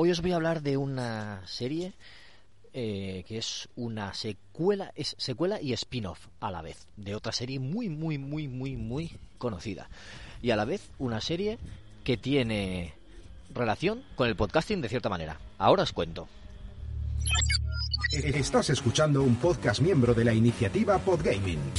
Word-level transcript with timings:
Hoy 0.00 0.12
os 0.12 0.22
voy 0.22 0.30
a 0.30 0.36
hablar 0.36 0.62
de 0.62 0.76
una 0.76 1.42
serie 1.44 1.92
eh, 2.72 3.24
que 3.26 3.36
es 3.36 3.68
una 3.74 4.14
secuela, 4.14 4.92
es 4.94 5.16
secuela 5.18 5.60
y 5.60 5.72
spin-off 5.72 6.28
a 6.38 6.52
la 6.52 6.62
vez, 6.62 6.86
de 6.96 7.16
otra 7.16 7.32
serie 7.32 7.58
muy, 7.58 7.88
muy, 7.88 8.16
muy, 8.16 8.46
muy, 8.46 8.76
muy 8.76 9.10
conocida. 9.38 9.90
Y 10.40 10.52
a 10.52 10.56
la 10.56 10.64
vez 10.64 10.88
una 11.00 11.20
serie 11.20 11.58
que 12.04 12.16
tiene 12.16 12.94
relación 13.52 14.04
con 14.14 14.28
el 14.28 14.36
podcasting 14.36 14.80
de 14.80 14.88
cierta 14.88 15.08
manera. 15.08 15.40
Ahora 15.58 15.82
os 15.82 15.92
cuento. 15.92 16.28
Estás 18.12 18.70
escuchando 18.70 19.24
un 19.24 19.34
podcast 19.34 19.80
miembro 19.80 20.14
de 20.14 20.26
la 20.26 20.32
iniciativa 20.32 20.98
Podgaming. 21.00 21.72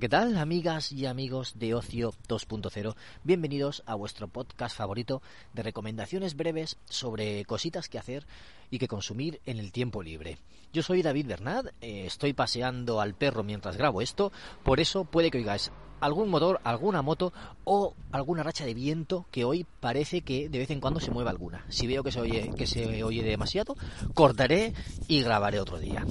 ¿Qué 0.00 0.08
tal, 0.08 0.38
amigas 0.38 0.92
y 0.92 1.04
amigos 1.04 1.58
de 1.58 1.74
Ocio 1.74 2.14
2.0? 2.26 2.94
Bienvenidos 3.22 3.82
a 3.84 3.94
vuestro 3.94 4.28
podcast 4.28 4.74
favorito 4.74 5.20
de 5.52 5.62
recomendaciones 5.62 6.36
breves 6.36 6.78
sobre 6.86 7.44
cositas 7.44 7.90
que 7.90 7.98
hacer 7.98 8.26
y 8.70 8.78
que 8.78 8.88
consumir 8.88 9.42
en 9.44 9.58
el 9.58 9.72
tiempo 9.72 10.02
libre. 10.02 10.38
Yo 10.72 10.82
soy 10.82 11.02
David 11.02 11.26
Bernat, 11.26 11.66
eh, 11.82 12.06
estoy 12.06 12.32
paseando 12.32 13.02
al 13.02 13.12
perro 13.12 13.44
mientras 13.44 13.76
grabo 13.76 14.00
esto, 14.00 14.32
por 14.62 14.80
eso 14.80 15.04
puede 15.04 15.30
que 15.30 15.36
oigáis 15.36 15.70
algún 16.00 16.30
motor, 16.30 16.62
alguna 16.64 17.02
moto 17.02 17.34
o 17.64 17.94
alguna 18.10 18.42
racha 18.42 18.64
de 18.64 18.72
viento 18.72 19.26
que 19.30 19.44
hoy 19.44 19.66
parece 19.80 20.22
que 20.22 20.48
de 20.48 20.60
vez 20.60 20.70
en 20.70 20.80
cuando 20.80 21.00
se 21.00 21.10
mueva 21.10 21.30
alguna. 21.30 21.66
Si 21.68 21.86
veo 21.86 22.02
que 22.02 22.10
se 22.10 22.20
oye, 22.22 22.50
que 22.56 22.66
se 22.66 23.04
oye 23.04 23.22
demasiado, 23.22 23.76
cortaré 24.14 24.72
y 25.08 25.20
grabaré 25.20 25.60
otro 25.60 25.78
día. 25.78 26.06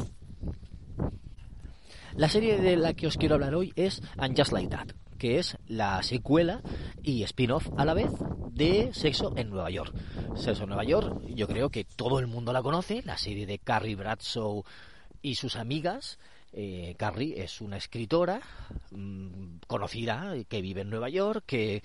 La 2.20 2.28
serie 2.28 2.58
de 2.58 2.76
la 2.76 2.96
que 2.96 3.08
os 3.08 3.16
quiero 3.16 3.36
hablar 3.36 3.56
hoy 3.56 3.72
es 3.78 4.02
And 4.18 4.38
Just 4.38 4.52
Like 4.52 4.76
That, 4.76 4.88
que 5.18 5.40
es 5.40 5.56
la 5.68 6.04
secuela 6.04 6.62
y 7.02 7.24
spin-off 7.24 7.70
a 7.78 7.86
la 7.86 7.94
vez 7.94 8.12
de 8.52 8.94
Sexo 8.94 9.32
en 9.38 9.50
Nueva 9.50 9.70
York. 9.70 9.96
Sexo 10.36 10.64
en 10.64 10.68
Nueva 10.68 10.84
York, 10.84 11.22
yo 11.30 11.48
creo 11.48 11.70
que 11.70 11.86
todo 11.86 12.20
el 12.20 12.28
mundo 12.28 12.52
la 12.52 12.62
conoce, 12.62 13.04
la 13.06 13.18
serie 13.18 13.46
de 13.46 13.58
Carrie 13.58 13.96
Bradshaw 13.96 14.66
y 15.22 15.36
sus 15.36 15.56
amigas. 15.56 16.20
Eh, 16.52 16.96
Carrie 16.98 17.44
es 17.44 17.62
una 17.62 17.78
escritora 17.78 18.42
mmm, 18.92 19.58
conocida 19.68 20.34
que 20.48 20.62
vive 20.62 20.82
en 20.82 20.90
Nueva 20.90 21.10
York, 21.10 21.44
que 21.46 21.84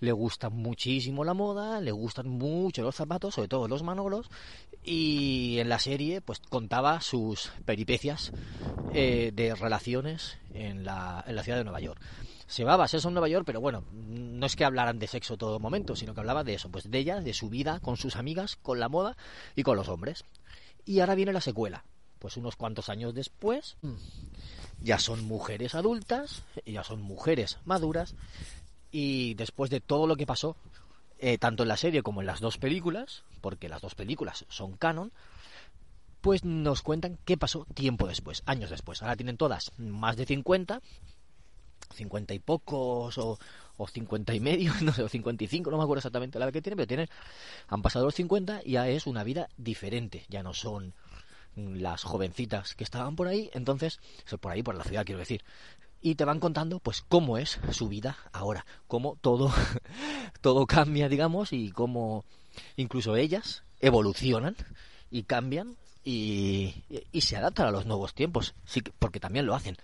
le 0.00 0.12
gusta 0.12 0.48
muchísimo 0.48 1.24
la 1.24 1.34
moda, 1.34 1.80
le 1.80 1.92
gustan 1.92 2.28
mucho 2.28 2.82
los 2.82 2.94
zapatos, 2.94 3.34
sobre 3.34 3.48
todo 3.48 3.68
los 3.68 3.82
manolos, 3.82 4.30
y 4.82 5.58
en 5.58 5.68
la 5.68 5.78
serie 5.78 6.20
pues 6.20 6.38
contaba 6.38 7.00
sus 7.00 7.50
peripecias 7.64 8.32
eh, 8.94 9.32
de 9.34 9.54
relaciones 9.54 10.38
en 10.54 10.84
la, 10.84 11.22
en 11.26 11.36
la 11.36 11.42
ciudad 11.42 11.58
de 11.58 11.64
Nueva 11.64 11.80
York. 11.80 12.00
Se 12.46 12.62
va 12.64 12.82
a 12.82 12.88
sexo 12.88 13.08
en 13.08 13.14
Nueva 13.14 13.28
York, 13.28 13.44
pero 13.44 13.60
bueno, 13.60 13.84
no 13.92 14.46
es 14.46 14.54
que 14.54 14.64
hablaran 14.64 15.00
de 15.00 15.08
sexo 15.08 15.36
todo 15.36 15.58
momento, 15.58 15.96
sino 15.96 16.14
que 16.14 16.20
hablaba 16.20 16.44
de 16.44 16.54
eso, 16.54 16.70
pues 16.70 16.88
de 16.88 16.98
ella, 16.98 17.20
de 17.20 17.34
su 17.34 17.50
vida 17.50 17.80
con 17.80 17.96
sus 17.96 18.14
amigas, 18.16 18.56
con 18.56 18.78
la 18.78 18.88
moda 18.88 19.16
y 19.56 19.64
con 19.64 19.76
los 19.76 19.88
hombres. 19.88 20.24
Y 20.84 21.00
ahora 21.00 21.16
viene 21.16 21.32
la 21.32 21.40
secuela. 21.40 21.84
Pues 22.26 22.38
unos 22.38 22.56
cuantos 22.56 22.88
años 22.88 23.14
después, 23.14 23.76
ya 24.80 24.98
son 24.98 25.24
mujeres 25.26 25.76
adultas, 25.76 26.42
ya 26.66 26.82
son 26.82 27.00
mujeres 27.00 27.58
maduras, 27.64 28.16
y 28.90 29.34
después 29.34 29.70
de 29.70 29.80
todo 29.80 30.08
lo 30.08 30.16
que 30.16 30.26
pasó, 30.26 30.56
eh, 31.20 31.38
tanto 31.38 31.62
en 31.62 31.68
la 31.68 31.76
serie 31.76 32.02
como 32.02 32.22
en 32.22 32.26
las 32.26 32.40
dos 32.40 32.58
películas, 32.58 33.22
porque 33.40 33.68
las 33.68 33.80
dos 33.80 33.94
películas 33.94 34.44
son 34.48 34.76
canon, 34.76 35.12
pues 36.20 36.44
nos 36.44 36.82
cuentan 36.82 37.16
qué 37.24 37.36
pasó 37.36 37.64
tiempo 37.74 38.08
después, 38.08 38.42
años 38.44 38.70
después. 38.70 39.02
Ahora 39.02 39.14
tienen 39.14 39.36
todas 39.36 39.70
más 39.78 40.16
de 40.16 40.26
50, 40.26 40.82
50 41.94 42.34
y 42.34 42.40
pocos 42.40 43.18
o, 43.18 43.38
o 43.76 43.86
50 43.86 44.34
y 44.34 44.40
medio, 44.40 44.72
no 44.82 44.92
sé, 44.92 45.04
o 45.04 45.08
55, 45.08 45.70
no 45.70 45.76
me 45.76 45.84
acuerdo 45.84 46.00
exactamente 46.00 46.40
la 46.40 46.46
edad 46.46 46.52
que 46.52 46.60
tienen, 46.60 46.76
pero 46.76 46.88
tienen, 46.88 47.08
han 47.68 47.82
pasado 47.82 48.04
los 48.04 48.16
50 48.16 48.62
y 48.64 48.72
ya 48.72 48.88
es 48.88 49.06
una 49.06 49.22
vida 49.22 49.48
diferente, 49.56 50.26
ya 50.28 50.42
no 50.42 50.54
son 50.54 50.92
las 51.56 52.04
jovencitas 52.04 52.74
que 52.74 52.84
estaban 52.84 53.16
por 53.16 53.28
ahí, 53.28 53.50
entonces, 53.54 53.98
por 54.40 54.52
ahí, 54.52 54.62
por 54.62 54.74
la 54.74 54.84
ciudad 54.84 55.04
quiero 55.04 55.18
decir, 55.18 55.42
y 56.00 56.14
te 56.14 56.24
van 56.24 56.40
contando 56.40 56.78
pues 56.78 57.02
cómo 57.02 57.38
es 57.38 57.58
su 57.72 57.88
vida 57.88 58.16
ahora, 58.32 58.64
cómo 58.86 59.16
todo 59.20 59.52
todo 60.40 60.66
cambia, 60.66 61.08
digamos, 61.08 61.52
y 61.52 61.70
cómo 61.70 62.24
incluso 62.76 63.16
ellas 63.16 63.64
evolucionan 63.80 64.56
y 65.10 65.24
cambian 65.24 65.76
y, 66.04 66.84
y 67.10 67.20
se 67.22 67.36
adaptan 67.36 67.66
a 67.66 67.70
los 67.72 67.86
nuevos 67.86 68.14
tiempos, 68.14 68.54
sí, 68.64 68.82
porque 68.98 69.18
también 69.20 69.46
lo 69.46 69.54
hacen. 69.54 69.76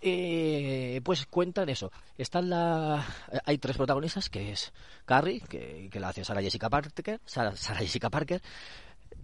Eh, 0.00 1.00
pues 1.04 1.26
cuentan 1.26 1.68
eso. 1.68 1.90
Están 2.16 2.50
la, 2.50 3.04
hay 3.44 3.58
tres 3.58 3.76
protagonistas 3.76 4.30
que 4.30 4.52
es 4.52 4.72
Carrie, 5.04 5.40
que, 5.40 5.88
que 5.90 6.00
la 6.00 6.08
hace 6.08 6.24
Sarah 6.24 6.42
Jessica 6.42 6.70
Parker, 6.70 7.20
Sarah, 7.24 7.54
Jessica 7.78 8.10
Parker, 8.10 8.42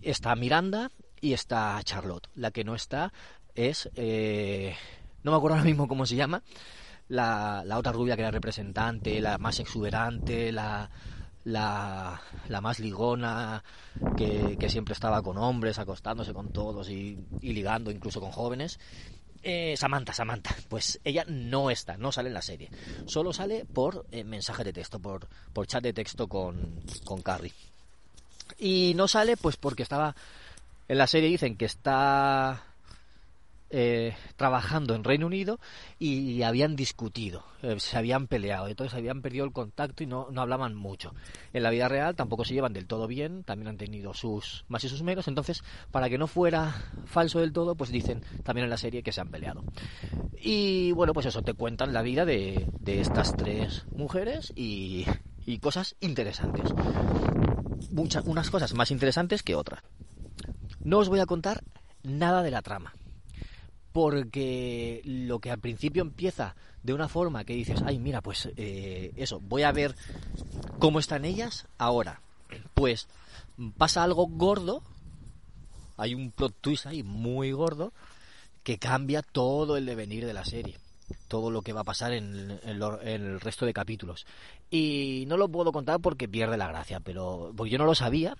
está 0.02 0.34
Miranda 0.34 0.90
y 1.24 1.32
está 1.32 1.80
Charlotte. 1.82 2.28
La 2.34 2.50
que 2.50 2.64
no 2.64 2.74
está 2.74 3.12
es 3.54 3.88
eh, 3.96 4.76
no 5.24 5.30
me 5.30 5.38
acuerdo 5.38 5.56
ahora 5.56 5.64
mismo 5.64 5.88
cómo 5.88 6.04
se 6.04 6.16
llama, 6.16 6.42
la, 7.08 7.62
la 7.64 7.78
otra 7.78 7.92
rubia 7.92 8.14
que 8.14 8.22
era 8.22 8.30
representante, 8.30 9.20
la 9.20 9.38
más 9.38 9.58
exuberante, 9.58 10.52
la, 10.52 10.90
la, 11.44 12.20
la 12.48 12.60
más 12.60 12.78
ligona, 12.78 13.64
que, 14.16 14.56
que, 14.60 14.68
siempre 14.68 14.92
estaba 14.92 15.22
con 15.22 15.38
hombres, 15.38 15.78
acostándose 15.78 16.34
con 16.34 16.52
todos 16.52 16.90
y, 16.90 17.18
y 17.40 17.52
ligando 17.54 17.90
incluso 17.90 18.20
con 18.20 18.30
jóvenes. 18.32 18.78
Eh, 19.42 19.74
Samantha, 19.78 20.12
Samantha, 20.12 20.54
pues 20.68 21.00
ella 21.04 21.24
no 21.26 21.70
está, 21.70 21.96
no 21.96 22.12
sale 22.12 22.28
en 22.28 22.34
la 22.34 22.42
serie, 22.42 22.70
solo 23.06 23.32
sale 23.32 23.64
por 23.64 24.06
eh, 24.10 24.24
mensaje 24.24 24.62
de 24.62 24.74
texto, 24.74 24.98
por, 25.00 25.26
por 25.54 25.66
chat 25.66 25.82
de 25.82 25.94
texto 25.94 26.28
con, 26.28 26.82
con 27.04 27.22
Carrie. 27.22 27.52
Y 28.58 28.92
no 28.94 29.08
sale 29.08 29.38
pues 29.38 29.56
porque 29.56 29.82
estaba, 29.82 30.14
en 30.88 30.98
la 30.98 31.06
serie 31.06 31.28
dicen 31.28 31.56
que 31.56 31.64
está 31.64 32.62
eh, 33.76 34.14
trabajando 34.36 34.94
en 34.94 35.02
Reino 35.02 35.26
Unido 35.26 35.58
y, 35.98 36.42
habían 36.42 36.76
discutido, 36.76 37.44
eh, 37.62 37.74
se 37.80 37.96
habían 37.96 38.28
peleado, 38.28 38.68
entonces 38.68 38.96
habían 38.96 39.20
perdido 39.20 39.44
el 39.44 39.52
contacto 39.52 40.04
y 40.04 40.06
no, 40.06 40.28
no, 40.30 40.42
hablaban 40.42 40.76
mucho. 40.76 41.12
En 41.52 41.64
la 41.64 41.70
vida 41.70 41.88
real 41.88 42.14
tampoco 42.14 42.44
se 42.44 42.54
llevan 42.54 42.72
del 42.72 42.86
todo 42.86 43.08
bien, 43.08 43.42
también 43.42 43.68
han 43.68 43.76
tenido 43.76 44.14
sus 44.14 44.64
más 44.68 44.84
y 44.84 44.88
sus 44.88 45.02
menos, 45.02 45.26
entonces 45.26 45.64
para 45.90 46.08
que 46.08 46.18
no 46.18 46.28
fuera 46.28 46.72
falso 47.06 47.40
del 47.40 47.52
todo, 47.52 47.74
pues 47.74 47.90
dicen 47.90 48.22
también 48.44 48.64
en 48.64 48.70
la 48.70 48.76
serie 48.76 49.02
que 49.02 49.10
se 49.10 49.20
han 49.20 49.30
peleado. 49.30 49.64
Y 50.40 50.92
bueno, 50.92 51.12
pues 51.12 51.26
eso, 51.26 51.42
te 51.42 51.54
cuentan 51.54 51.92
la 51.92 52.02
vida 52.02 52.24
de, 52.24 52.68
de 52.78 53.00
estas 53.00 53.36
tres 53.36 53.86
mujeres 53.96 54.52
y, 54.54 55.04
y 55.46 55.58
cosas 55.58 55.96
interesantes. 56.00 56.72
Muchas, 57.90 58.24
unas 58.24 58.50
cosas 58.50 58.72
más 58.74 58.92
interesantes 58.92 59.42
que 59.42 59.56
otras. 59.56 59.82
No 60.84 60.98
os 60.98 61.08
voy 61.08 61.20
a 61.20 61.26
contar 61.26 61.64
nada 62.02 62.42
de 62.42 62.50
la 62.50 62.62
trama 62.62 62.92
porque 63.94 65.02
lo 65.04 65.38
que 65.38 65.52
al 65.52 65.60
principio 65.60 66.02
empieza 66.02 66.56
de 66.82 66.92
una 66.92 67.08
forma 67.08 67.44
que 67.44 67.54
dices, 67.54 67.80
ay, 67.86 68.00
mira, 68.00 68.22
pues 68.22 68.48
eh, 68.56 69.12
eso, 69.14 69.38
voy 69.38 69.62
a 69.62 69.70
ver 69.70 69.94
cómo 70.80 70.98
están 70.98 71.24
ellas 71.24 71.68
ahora. 71.78 72.20
Pues 72.74 73.06
pasa 73.78 74.02
algo 74.02 74.26
gordo, 74.26 74.82
hay 75.96 76.12
un 76.12 76.32
plot 76.32 76.56
twist 76.60 76.86
ahí 76.86 77.04
muy 77.04 77.52
gordo 77.52 77.92
que 78.64 78.78
cambia 78.78 79.22
todo 79.22 79.76
el 79.76 79.86
devenir 79.86 80.26
de 80.26 80.34
la 80.34 80.44
serie, 80.44 80.76
todo 81.28 81.52
lo 81.52 81.62
que 81.62 81.72
va 81.72 81.82
a 81.82 81.84
pasar 81.84 82.14
en, 82.14 82.58
el 82.64 83.40
resto 83.40 83.64
de 83.64 83.72
capítulos. 83.72 84.26
Y 84.72 85.22
no 85.28 85.36
lo 85.36 85.48
puedo 85.48 85.70
contar 85.70 86.00
porque 86.00 86.26
pierde 86.26 86.56
la 86.56 86.66
gracia, 86.66 86.98
pero 86.98 87.52
porque 87.56 87.70
yo 87.70 87.78
no 87.78 87.86
lo 87.86 87.94
sabía 87.94 88.36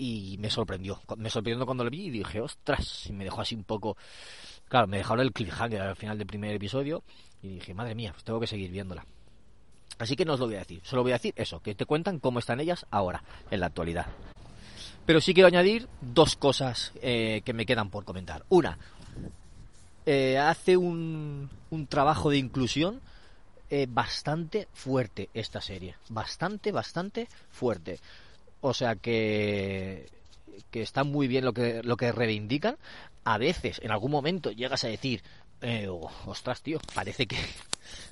y 0.00 0.36
me 0.38 0.50
sorprendió. 0.50 1.00
Me 1.16 1.30
sorprendió 1.30 1.66
cuando 1.66 1.84
lo 1.84 1.90
vi 1.90 2.06
y 2.06 2.10
dije, 2.10 2.40
ostras, 2.40 3.06
y 3.06 3.12
me 3.12 3.24
dejó 3.24 3.40
así 3.40 3.54
un 3.54 3.64
poco 3.64 3.96
Claro, 4.70 4.86
me 4.86 4.98
dejaron 4.98 5.26
el 5.26 5.32
cliffhanger 5.32 5.82
al 5.82 5.96
final 5.96 6.16
del 6.16 6.28
primer 6.28 6.54
episodio 6.54 7.02
y 7.42 7.54
dije, 7.54 7.74
madre 7.74 7.96
mía, 7.96 8.12
pues 8.12 8.22
tengo 8.22 8.38
que 8.38 8.46
seguir 8.46 8.70
viéndola. 8.70 9.04
Así 9.98 10.14
que 10.14 10.24
no 10.24 10.34
os 10.34 10.40
lo 10.40 10.46
voy 10.46 10.54
a 10.54 10.60
decir, 10.60 10.80
solo 10.84 11.02
voy 11.02 11.10
a 11.10 11.16
decir 11.16 11.34
eso, 11.36 11.60
que 11.60 11.74
te 11.74 11.86
cuentan 11.86 12.20
cómo 12.20 12.38
están 12.38 12.60
ellas 12.60 12.86
ahora, 12.92 13.24
en 13.50 13.58
la 13.58 13.66
actualidad. 13.66 14.06
Pero 15.04 15.20
sí 15.20 15.34
quiero 15.34 15.48
añadir 15.48 15.88
dos 16.00 16.36
cosas 16.36 16.92
eh, 17.02 17.42
que 17.44 17.52
me 17.52 17.66
quedan 17.66 17.90
por 17.90 18.04
comentar. 18.04 18.44
Una, 18.48 18.78
eh, 20.06 20.38
hace 20.38 20.76
un, 20.76 21.50
un, 21.70 21.86
trabajo 21.88 22.30
de 22.30 22.38
inclusión 22.38 23.00
eh, 23.70 23.88
bastante 23.90 24.68
fuerte 24.72 25.30
esta 25.34 25.60
serie. 25.60 25.96
Bastante, 26.10 26.70
bastante 26.70 27.26
fuerte. 27.50 27.98
O 28.60 28.74
sea 28.74 28.94
que, 28.96 30.08
que 30.70 30.82
está 30.82 31.04
muy 31.04 31.28
bien 31.28 31.44
lo 31.44 31.52
que, 31.52 31.82
lo 31.82 31.96
que 31.96 32.12
reivindican. 32.12 32.76
A 33.24 33.38
veces, 33.38 33.80
en 33.82 33.90
algún 33.90 34.10
momento, 34.10 34.50
llegas 34.50 34.84
a 34.84 34.88
decir, 34.88 35.22
eh, 35.60 35.88
ostras, 36.26 36.62
tío, 36.62 36.80
parece 36.94 37.26
que, 37.26 37.36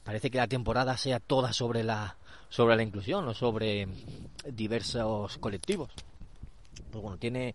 parece 0.05 0.31
que 0.31 0.39
la 0.39 0.49
temporada 0.49 0.97
sea 0.97 1.21
toda 1.21 1.53
sobre 1.53 1.85
la, 1.85 2.17
sobre 2.49 2.77
la 2.77 2.83
inclusión 2.83 3.27
o 3.29 3.35
sobre 3.35 3.89
diversos 4.53 5.39
colectivos. 5.39 5.91
Pues 6.91 7.03
bueno, 7.03 7.19
tiene, 7.19 7.55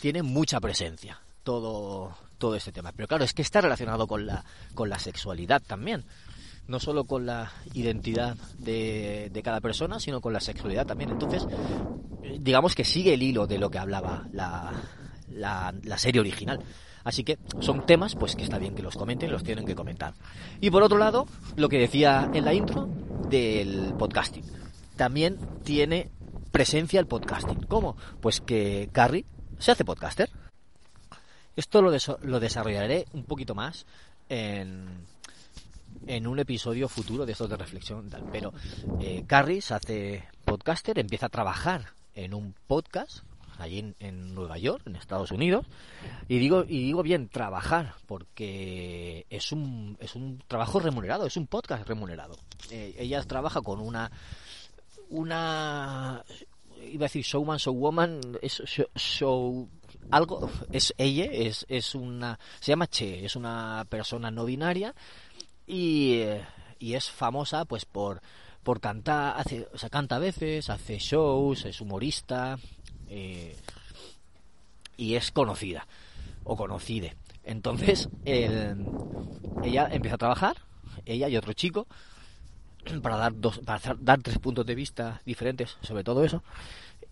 tiene 0.00 0.22
mucha 0.22 0.60
presencia 0.60 1.20
todo, 1.42 2.14
todo 2.38 2.56
este 2.56 2.72
tema. 2.72 2.92
Pero 2.92 3.08
claro, 3.08 3.24
es 3.24 3.34
que 3.34 3.42
está 3.42 3.60
relacionado 3.60 4.06
con 4.06 4.26
la, 4.26 4.44
con 4.74 4.88
la 4.88 4.98
sexualidad 4.98 5.62
también. 5.62 6.04
No 6.68 6.78
solo 6.78 7.04
con 7.04 7.26
la 7.26 7.52
identidad 7.74 8.36
de, 8.58 9.30
de 9.32 9.42
cada 9.42 9.60
persona, 9.60 10.00
sino 10.00 10.20
con 10.20 10.32
la 10.32 10.40
sexualidad 10.40 10.86
también. 10.86 11.10
Entonces, 11.10 11.46
digamos 12.40 12.74
que 12.74 12.84
sigue 12.84 13.14
el 13.14 13.22
hilo 13.22 13.46
de 13.46 13.58
lo 13.58 13.70
que 13.70 13.78
hablaba 13.78 14.26
la, 14.32 14.72
la, 15.34 15.98
serie 15.98 16.20
original. 16.20 16.60
Así 17.04 17.24
que 17.24 17.38
son 17.60 17.84
temas 17.84 18.14
pues 18.14 18.36
que 18.36 18.44
está 18.44 18.58
bien 18.58 18.74
que 18.74 18.82
los 18.82 18.96
comenten, 18.96 19.30
los 19.30 19.42
tienen 19.42 19.66
que 19.66 19.74
comentar. 19.74 20.14
Y 20.60 20.70
por 20.70 20.82
otro 20.82 20.98
lado, 20.98 21.26
lo 21.56 21.68
que 21.68 21.78
decía 21.78 22.30
en 22.32 22.44
la 22.44 22.54
intro 22.54 22.88
del 23.28 23.94
podcasting. 23.98 24.44
También 24.96 25.38
tiene 25.64 26.10
presencia 26.52 27.00
el 27.00 27.06
podcasting. 27.06 27.62
¿Cómo? 27.64 27.96
Pues 28.20 28.40
que 28.40 28.88
Carrie 28.92 29.24
se 29.58 29.72
hace 29.72 29.84
podcaster. 29.84 30.30
Esto 31.56 31.82
lo, 31.82 31.90
lo 32.22 32.40
desarrollaré 32.40 33.06
un 33.12 33.24
poquito 33.24 33.54
más 33.54 33.84
en, 34.28 35.06
en 36.06 36.26
un 36.26 36.38
episodio 36.38 36.88
futuro 36.88 37.26
de 37.26 37.32
estos 37.32 37.48
de 37.48 37.56
reflexión. 37.56 38.08
Tal. 38.08 38.24
Pero 38.30 38.52
eh, 39.00 39.24
Carrie 39.26 39.60
se 39.60 39.74
hace 39.74 40.24
podcaster, 40.44 40.98
empieza 40.98 41.26
a 41.26 41.30
trabajar 41.30 41.86
en 42.14 42.34
un 42.34 42.54
podcast 42.66 43.24
allí 43.58 43.78
en, 43.78 43.94
en, 44.00 44.34
Nueva 44.34 44.58
York, 44.58 44.82
en 44.86 44.96
Estados 44.96 45.30
Unidos. 45.30 45.66
Y 46.28 46.38
digo, 46.38 46.64
y 46.64 46.84
digo 46.84 47.02
bien, 47.02 47.28
trabajar, 47.28 47.94
porque 48.06 49.26
es 49.30 49.52
un, 49.52 49.96
es 50.00 50.14
un 50.14 50.42
trabajo 50.48 50.80
remunerado, 50.80 51.26
es 51.26 51.36
un 51.36 51.46
podcast 51.46 51.86
remunerado. 51.86 52.36
Eh, 52.70 52.94
ella 52.98 53.22
trabaja 53.22 53.60
con 53.62 53.80
una, 53.80 54.10
una, 55.10 56.24
iba 56.90 57.04
a 57.04 57.08
decir 57.08 57.22
showman, 57.22 57.58
showwoman, 57.58 58.20
es 58.40 58.62
show, 58.64 58.86
show 58.96 59.68
algo, 60.10 60.50
es 60.72 60.92
ella, 60.98 61.24
es, 61.24 61.64
es 61.68 61.94
una, 61.94 62.38
se 62.60 62.72
llama 62.72 62.86
Che, 62.86 63.24
es 63.24 63.36
una 63.36 63.86
persona 63.88 64.30
no 64.30 64.44
binaria 64.44 64.94
y, 65.66 66.22
y 66.78 66.94
es 66.94 67.10
famosa 67.10 67.64
pues 67.64 67.84
por, 67.84 68.20
por 68.62 68.80
cantar, 68.80 69.38
hace, 69.38 69.68
o 69.72 69.78
sea, 69.78 69.90
canta 69.90 70.16
a 70.16 70.20
veces, 70.20 70.70
hace 70.70 70.98
shows, 70.98 71.64
es 71.64 71.80
humorista, 71.80 72.58
eh, 73.08 73.56
y 74.96 75.14
es 75.14 75.30
conocida 75.32 75.86
o 76.44 76.56
conocide. 76.56 77.16
Entonces, 77.44 78.08
el, 78.24 78.86
ella 79.64 79.88
empieza 79.90 80.14
a 80.14 80.18
trabajar, 80.18 80.56
ella 81.04 81.28
y 81.28 81.36
otro 81.36 81.52
chico, 81.52 81.86
para 83.02 83.16
dar 83.16 83.32
dos, 83.34 83.58
para 83.60 83.96
dar 84.00 84.22
tres 84.22 84.38
puntos 84.38 84.66
de 84.66 84.74
vista 84.74 85.20
diferentes 85.24 85.76
sobre 85.82 86.04
todo 86.04 86.24
eso. 86.24 86.42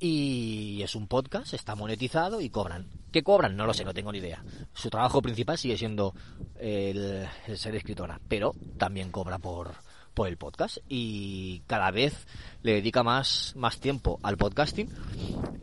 Y 0.03 0.81
es 0.83 0.95
un 0.95 1.07
podcast, 1.07 1.53
está 1.53 1.75
monetizado 1.75 2.41
y 2.41 2.49
cobran. 2.49 2.87
¿Qué 3.13 3.23
cobran? 3.23 3.55
No 3.55 3.67
lo 3.67 3.75
sé, 3.75 3.85
no 3.85 3.93
tengo 3.93 4.11
ni 4.11 4.19
idea. 4.19 4.43
Su 4.73 4.89
trabajo 4.89 5.21
principal 5.21 5.59
sigue 5.59 5.77
siendo 5.77 6.15
el, 6.59 7.29
ser 7.55 7.77
escritora, 7.77 8.19
pero 8.27 8.55
también 8.79 9.11
cobra 9.11 9.39
por, 9.39 9.75
por 10.15 10.27
el 10.27 10.39
podcast 10.39 10.79
y 10.89 11.61
cada 11.67 11.91
vez 11.91 12.27
le 12.63 12.73
dedica 12.73 13.03
más, 13.03 13.53
más 13.57 13.79
tiempo 13.79 14.19
al 14.23 14.39
podcasting 14.39 14.89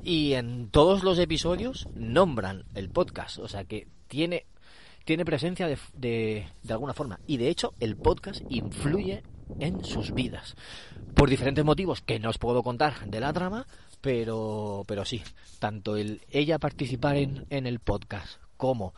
y 0.04 0.34
en 0.34 0.70
todos 0.70 1.04
los 1.04 1.18
episodios 1.18 1.88
nombran 1.96 2.66
el 2.76 2.90
podcast, 2.90 3.40
o 3.40 3.48
sea 3.48 3.64
que 3.66 3.88
tiene, 4.08 4.46
tiene 5.04 5.26
presencia 5.26 5.68
de, 5.68 5.80
de, 5.96 6.48
de 6.62 6.74
alguna 6.74 6.94
forma 6.94 7.20
y 7.26 7.38
de 7.38 7.50
hecho 7.50 7.74
el 7.80 7.98
podcast 7.98 8.42
influye 8.50 9.24
en 9.60 9.84
sus 9.84 10.14
vidas 10.14 10.56
por 11.14 11.30
diferentes 11.30 11.66
motivos 11.66 12.02
que 12.02 12.20
no 12.20 12.30
os 12.30 12.38
puedo 12.38 12.64
contar 12.64 13.08
de 13.08 13.20
la 13.20 13.34
trama 13.34 13.66
pero 14.02 14.84
pero 14.88 15.06
sí 15.06 15.24
tanto 15.60 15.98
el 15.98 16.22
ella 16.30 16.60
participar 16.60 17.18
en, 17.18 17.46
en 17.50 17.68
el 17.68 17.80
podcast 17.80 18.40
como 18.58 18.94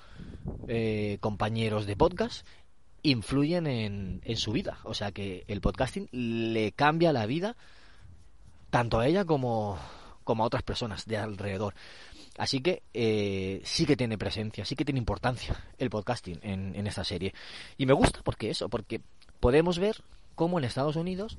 eh, 0.68 1.18
compañeros 1.20 1.86
de 1.86 1.96
podcast 1.96 2.46
influyen 3.04 3.68
en, 3.68 4.22
en 4.24 4.38
su 4.38 4.52
vida. 4.52 4.80
O 4.84 4.94
sea 4.94 5.12
que 5.12 5.44
el 5.48 5.62
podcasting 5.62 6.10
le 6.12 6.72
cambia 6.72 7.14
la 7.14 7.26
vida 7.26 7.56
tanto 8.70 9.00
a 9.00 9.08
ella 9.08 9.26
como, 9.26 9.78
como 10.24 10.44
a 10.44 10.48
otras 10.48 10.64
personas 10.64 11.06
de 11.06 11.18
alrededor. 11.18 11.74
Así 12.38 12.62
que 12.62 12.84
eh, 12.94 13.62
sí 13.66 13.86
que 13.86 13.98
tiene 13.98 14.18
presencia, 14.18 14.64
sí 14.64 14.76
que 14.76 14.86
tiene 14.86 15.00
importancia 15.00 15.62
el 15.78 15.90
podcasting 15.90 16.40
en, 16.42 16.76
en 16.76 16.88
esta 16.88 17.04
serie. 17.04 17.34
Y 17.78 17.86
me 17.86 17.94
gusta 17.94 18.22
porque 18.24 18.50
eso, 18.50 18.70
porque 18.70 19.02
podemos 19.40 19.80
ver 19.80 19.98
cómo 20.36 20.58
en 20.58 20.66
Estados 20.66 20.96
Unidos 20.96 21.38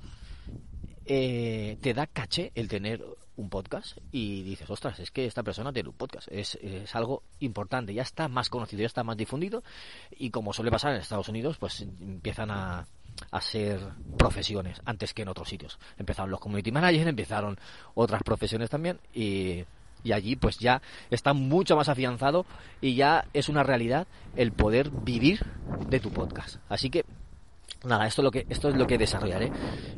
eh, 1.07 1.79
te 1.81 1.95
da 1.95 2.07
caché 2.07 2.53
el 2.55 2.69
tener 2.69 3.03
un 3.41 3.51
podcast 3.51 3.99
y 4.13 4.43
dices, 4.43 4.69
ostras, 4.71 4.99
es 5.01 5.11
que 5.11 5.27
esta 5.27 5.43
persona 5.43 5.73
tiene 5.73 5.89
un 5.89 5.95
podcast, 5.95 6.29
es, 6.31 6.57
es, 6.63 6.95
algo 6.95 7.23
importante, 7.41 7.95
ya 7.95 8.03
está 8.03 8.29
más 8.29 8.49
conocido, 8.49 8.81
ya 8.81 8.87
está 8.87 9.03
más 9.03 9.17
difundido 9.17 9.63
y 10.11 10.31
como 10.31 10.53
suele 10.53 10.71
pasar 10.71 10.95
en 10.95 11.01
Estados 11.01 11.29
Unidos, 11.29 11.57
pues 11.59 11.81
empiezan 11.81 12.51
a, 12.51 12.87
a 13.31 13.41
ser 13.41 13.81
profesiones 14.17 14.81
antes 14.85 15.15
que 15.15 15.23
en 15.23 15.29
otros 15.29 15.49
sitios. 15.49 15.79
Empezaron 15.99 16.31
los 16.31 16.41
community 16.41 16.73
managers, 16.73 17.07
empezaron 17.07 17.59
otras 17.95 18.23
profesiones 18.23 18.71
también 18.71 19.01
y, 19.15 19.65
y 20.03 20.13
allí 20.13 20.37
pues 20.37 20.59
ya 20.59 20.83
está 21.11 21.33
mucho 21.33 21.77
más 21.77 21.89
afianzado 21.89 22.47
y 22.81 22.95
ya 22.95 23.27
es 23.33 23.49
una 23.49 23.63
realidad 23.63 24.07
el 24.37 24.53
poder 24.53 24.91
vivir 24.91 25.45
de 25.89 26.01
tu 26.01 26.11
podcast. 26.11 26.57
Así 26.69 26.91
que 26.91 27.05
Nada, 27.85 28.07
esto 28.07 28.21
es, 28.21 28.25
lo 28.25 28.31
que, 28.31 28.47
esto 28.51 28.69
es 28.69 28.77
lo 28.77 28.87
que 28.87 28.99
desarrollaré 28.99 29.51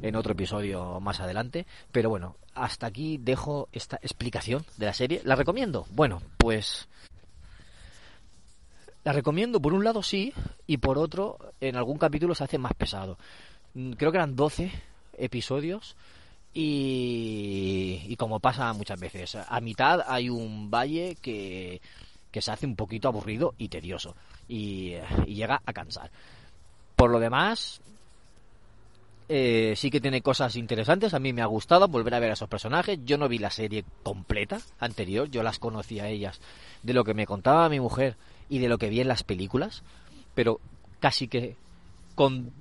en 0.02 0.14
otro 0.14 0.32
episodio 0.32 1.00
más 1.00 1.20
adelante. 1.20 1.67
Pero 1.90 2.11
bueno, 2.11 2.36
hasta 2.55 2.86
aquí 2.86 3.19
dejo 3.19 3.69
esta 3.72 3.96
explicación 3.96 4.65
de 4.77 4.86
la 4.86 4.93
serie. 4.93 5.20
¿La 5.24 5.34
recomiendo? 5.34 5.86
Bueno, 5.91 6.22
pues... 6.36 6.89
La 9.05 9.12
recomiendo, 9.12 9.60
por 9.60 9.74
un 9.74 9.82
lado 9.82 10.01
sí, 10.05 10.32
y 10.65 10.77
por 10.77 10.96
otro, 10.96 11.36
en 11.60 11.74
algún 11.74 11.98
capítulo 11.98 12.36
se 12.36 12.44
hace 12.44 12.58
más 12.58 12.72
pesado. 12.74 13.19
Creo 13.96 14.12
que 14.12 14.19
eran 14.19 14.36
12 14.36 14.70
episodios 15.19 15.96
y, 16.55 18.15
como 18.17 18.39
pasa 18.39 18.72
muchas 18.74 19.01
veces, 19.01 19.34
a 19.34 19.60
mitad 19.60 20.05
hay 20.06 20.29
un 20.29 20.70
valle 20.70 21.17
que, 21.20 21.81
que 22.31 22.43
se 22.43 22.53
hace 22.53 22.67
un 22.67 22.77
poquito 22.77 23.08
aburrido 23.08 23.55
y 23.58 23.69
tedioso 23.69 24.15
y 24.46 24.94
llega 25.27 25.62
a 25.65 25.72
cansar. 25.72 26.12
Por 27.02 27.10
lo 27.10 27.18
demás, 27.18 27.80
eh, 29.28 29.74
sí 29.74 29.90
que 29.90 30.00
tiene 30.00 30.22
cosas 30.22 30.54
interesantes. 30.54 31.14
A 31.14 31.18
mí 31.18 31.32
me 31.32 31.42
ha 31.42 31.46
gustado 31.46 31.88
volver 31.88 32.14
a 32.14 32.20
ver 32.20 32.30
a 32.30 32.34
esos 32.34 32.48
personajes. 32.48 33.00
Yo 33.04 33.18
no 33.18 33.28
vi 33.28 33.38
la 33.38 33.50
serie 33.50 33.84
completa 34.04 34.60
anterior. 34.78 35.28
Yo 35.28 35.42
las 35.42 35.58
conocía 35.58 36.04
a 36.04 36.08
ellas 36.08 36.40
de 36.84 36.94
lo 36.94 37.02
que 37.02 37.12
me 37.12 37.26
contaba 37.26 37.68
mi 37.68 37.80
mujer 37.80 38.14
y 38.48 38.60
de 38.60 38.68
lo 38.68 38.78
que 38.78 38.88
vi 38.88 39.00
en 39.00 39.08
las 39.08 39.24
películas. 39.24 39.82
Pero 40.36 40.60
casi 41.00 41.26
que 41.26 41.56
con, 42.14 42.52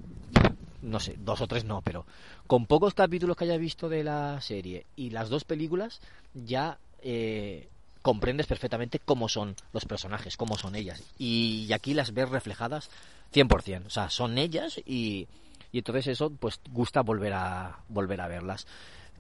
no 0.82 1.00
sé, 1.00 1.18
dos 1.20 1.42
o 1.42 1.48
tres 1.48 1.64
no, 1.64 1.84
pero 1.84 2.08
con 2.48 2.66
pocos 2.66 2.96
capítulos 2.96 3.38
que 3.38 3.44
haya 3.44 3.58
visto 3.58 3.90
de 3.90 4.04
la 4.04 4.42
serie 4.42 4.88
y 4.96 5.12
las 5.12 5.30
dos 5.30 5.44
películas 5.44 6.02
ya 6.34 6.80
eh, 7.04 7.70
comprendes 8.02 8.48
perfectamente 8.48 9.00
cómo 9.00 9.30
son 9.30 9.56
los 9.74 9.86
personajes, 9.86 10.38
cómo 10.38 10.58
son 10.58 10.76
ellas. 10.76 11.04
Y, 11.18 11.72
aquí 11.74 11.94
las 11.94 12.14
ves 12.14 12.30
reflejadas 12.30 12.90
100%. 13.34 13.86
O 13.86 13.90
sea, 13.90 14.10
son 14.10 14.38
ellas 14.38 14.80
y, 14.86 15.28
y 15.72 15.80
entonces 15.80 16.08
eso 16.08 16.30
pues 16.32 16.60
gusta 16.70 17.02
volver 17.02 17.34
a, 17.34 17.80
volver 17.90 18.22
a 18.22 18.28
verlas. 18.28 18.68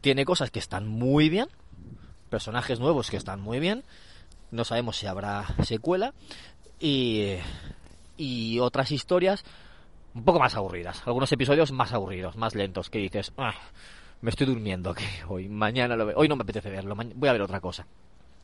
Tiene 0.02 0.26
cosas 0.26 0.52
que 0.52 0.60
están 0.60 0.88
muy 0.88 1.30
bien, 1.30 1.48
personajes 2.30 2.80
nuevos 2.80 3.10
que 3.10 3.18
están 3.18 3.40
muy 3.40 3.60
bien, 3.60 3.84
no 4.50 4.66
sabemos 4.66 4.98
si 4.98 5.06
habrá 5.06 5.46
secuela 5.64 6.14
y, 6.80 7.36
y 8.18 8.60
otras 8.60 8.92
historias 8.92 9.46
un 10.14 10.26
poco 10.26 10.40
más 10.40 10.56
aburridas, 10.56 11.04
algunos 11.06 11.32
episodios 11.32 11.72
más 11.72 11.94
aburridos, 11.94 12.36
más 12.36 12.56
lentos, 12.56 12.90
que 12.90 13.00
dices, 13.00 13.32
ah, 13.38 13.54
me 14.22 14.30
estoy 14.30 14.48
durmiendo, 14.48 14.94
que 14.94 15.06
hoy, 15.28 15.48
mañana 15.48 15.96
lo 15.96 16.08
veo, 16.08 16.18
hoy 16.18 16.28
no 16.28 16.36
me 16.36 16.44
apetece 16.44 16.70
verlo, 16.70 16.96
voy 16.96 17.30
a 17.30 17.34
ver 17.34 17.42
otra 17.42 17.62
cosa. 17.62 17.86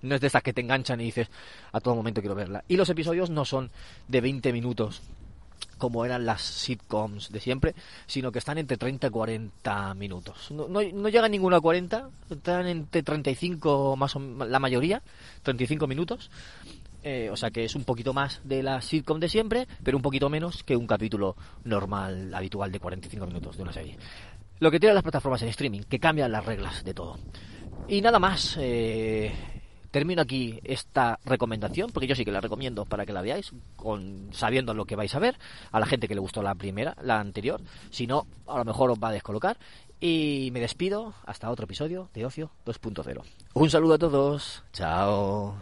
No 0.02 0.16
es 0.16 0.22
de 0.22 0.28
estas 0.28 0.44
que 0.44 0.54
te 0.54 0.62
enganchan 0.62 1.02
y 1.02 1.06
dices, 1.06 1.30
a 1.72 1.80
todo 1.80 1.96
momento 1.96 2.22
quiero 2.22 2.36
verla. 2.36 2.64
Y 2.68 2.78
los 2.78 2.90
episodios 2.90 3.30
no 3.30 3.46
son 3.46 3.72
de 4.08 4.22
20 4.22 4.54
minutos 4.54 5.02
como 5.78 6.06
eran 6.06 6.26
las 6.26 6.42
sitcoms 6.42 7.32
de 7.32 7.40
siempre, 7.40 7.76
sino 8.08 8.32
que 8.32 8.40
están 8.40 8.58
entre 8.58 8.78
30 8.78 9.08
y 9.08 9.10
40 9.10 9.94
minutos. 9.94 10.52
No, 10.52 10.68
no, 10.68 10.82
llegan 10.82 11.32
ninguno 11.32 11.56
a 11.56 11.62
40, 11.62 12.10
están 12.30 12.68
entre 12.68 13.04
35 13.04 13.96
más 13.96 14.16
o 14.16 14.20
la 14.20 14.60
mayoría, 14.60 15.02
35 15.44 15.88
minutos. 15.88 16.32
Eh, 17.04 17.30
o 17.32 17.38
sea 17.38 17.52
que 17.52 17.64
es 17.64 17.76
un 17.76 17.84
poquito 17.84 18.12
más 18.14 18.42
de 18.44 18.64
la 18.64 18.82
sitcom 18.82 19.20
de 19.20 19.30
siempre, 19.30 19.68
pero 19.84 19.98
un 19.98 20.02
poquito 20.02 20.30
menos 20.30 20.64
que 20.64 20.76
un 20.76 20.88
capítulo 20.88 21.36
normal, 21.64 22.34
habitual 22.34 22.72
de 22.72 22.80
45 22.80 23.28
minutos 23.28 23.56
de 23.56 23.64
una 23.64 23.72
serie. 23.72 23.98
Lo 24.60 24.72
que 24.72 24.80
tienen 24.80 24.96
las 24.96 25.04
plataformas 25.04 25.42
en 25.44 25.50
streaming, 25.50 25.82
que 25.82 26.00
cambian 26.00 26.32
las 26.32 26.46
reglas 26.46 26.84
de 26.84 26.94
todo. 26.94 27.18
Y 27.88 28.02
nada 28.02 28.20
más, 28.20 28.58
eh, 28.60 29.32
termino 29.92 30.22
aquí 30.22 30.60
esta 30.64 31.20
recomendación, 31.26 31.92
porque 31.92 32.08
yo 32.08 32.16
sí 32.16 32.26
que 32.26 32.32
la 32.32 32.42
recomiendo 32.42 32.86
para 32.86 33.06
que 33.06 33.14
la 33.14 33.22
veáis, 33.22 33.52
con, 33.76 34.30
sabiendo 34.32 34.74
lo 34.74 34.86
que 34.86 34.96
vais 34.96 35.14
a 35.16 35.20
ver, 35.20 35.38
a 35.72 35.80
la 35.80 35.86
gente 35.86 36.08
que 36.08 36.16
le 36.16 36.22
gustó 36.22 36.42
la 36.42 36.56
primera, 36.56 36.96
la 37.02 37.20
anterior, 37.20 37.62
si 37.90 38.08
no, 38.08 38.28
a 38.48 38.58
lo 38.58 38.66
mejor 38.66 38.92
os 38.92 39.00
va 39.00 39.10
a 39.10 39.14
descolocar. 39.14 39.58
Y 40.00 40.50
me 40.54 40.60
despido 40.60 41.16
hasta 41.26 41.50
otro 41.50 41.66
episodio 41.66 42.10
de 42.14 42.26
Ocio 42.26 42.52
2.0. 42.66 43.24
Un 43.56 43.70
saludo 43.70 43.96
a 43.96 43.98
todos, 43.98 44.64
chao. 44.72 45.56